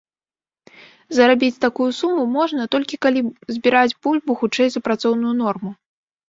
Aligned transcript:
Зарабіць 1.17 1.61
такую 1.65 1.87
суму 1.97 2.23
можна, 2.37 2.61
толькі 2.77 2.99
калі 3.07 3.19
збіраць 3.57 3.97
бульбу 4.07 4.31
хутчэй 4.41 4.67
за 4.79 4.83
працоўную 4.89 5.33
норму. 5.45 5.71